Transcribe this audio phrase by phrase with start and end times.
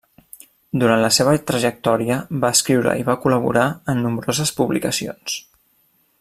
[0.83, 5.39] Durant la seva trajectòria va escriure i va col·laborar en nombroses publicacions.